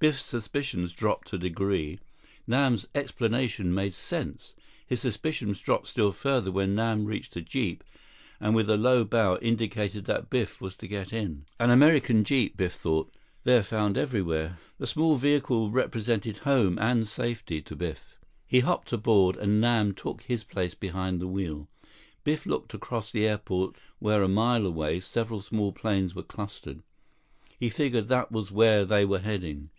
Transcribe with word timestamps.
Biff's 0.00 0.20
suspicions 0.26 0.92
dropped 0.92 1.32
a 1.32 1.38
degree. 1.38 1.98
Nam's 2.46 2.86
explanation 2.94 3.72
made 3.74 3.94
sense. 3.94 4.52
His 4.86 5.00
suspicions 5.00 5.60
dropped 5.62 5.86
still 5.88 6.12
further 6.12 6.52
when 6.52 6.74
Nam 6.74 7.06
reached 7.06 7.36
a 7.36 7.40
jeep, 7.40 7.82
and 8.38 8.54
with 8.54 8.68
a 8.68 8.76
low 8.76 9.04
bow, 9.04 9.38
indicated 9.38 10.04
that 10.04 10.28
Biff 10.28 10.60
was 10.60 10.76
to 10.76 10.86
get 10.86 11.10
in. 11.14 11.46
30 11.56 11.56
An 11.60 11.70
American 11.70 12.22
jeep, 12.22 12.54
Biff 12.54 12.74
thought. 12.74 13.14
They're 13.44 13.62
found 13.62 13.96
everywhere. 13.96 14.58
The 14.76 14.86
small 14.86 15.16
vehicle 15.16 15.70
represented 15.70 16.36
home 16.44 16.78
and 16.78 17.08
safety 17.08 17.62
to 17.62 17.74
Biff. 17.74 18.18
He 18.46 18.60
hopped 18.60 18.92
aboard, 18.92 19.38
and 19.38 19.58
Nam 19.58 19.94
took 19.94 20.20
his 20.24 20.44
place 20.44 20.74
behind 20.74 21.18
the 21.18 21.26
wheel. 21.28 21.66
Biff 22.24 22.44
looked 22.44 22.74
across 22.74 23.10
the 23.10 23.26
airport 23.26 23.74
where 24.00 24.22
a 24.22 24.28
mile 24.28 24.66
away, 24.66 25.00
several 25.00 25.40
small 25.40 25.72
planes 25.72 26.14
were 26.14 26.22
clustered. 26.22 26.82
He 27.58 27.70
figured 27.70 28.08
that 28.08 28.30
was 28.30 28.52
where 28.52 28.84
they 28.84 29.06
were 29.06 29.20
heading. 29.20 29.70